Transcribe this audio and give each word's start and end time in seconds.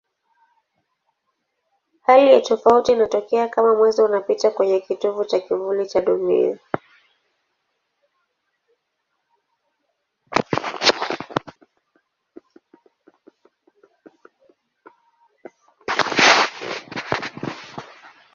Hali 2.01 2.31
ya 2.33 2.41
tofauti 2.41 2.91
inatokea 2.91 3.47
kama 3.49 3.75
Mwezi 3.75 4.01
unapita 4.01 4.51
kwenye 4.51 4.79
kitovu 4.79 5.25
cha 5.25 5.39
kivuli 5.39 5.85
cha 5.87 6.01
Dunia. 6.01 6.59